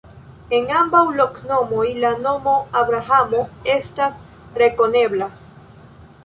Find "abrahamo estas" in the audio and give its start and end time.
2.81-4.19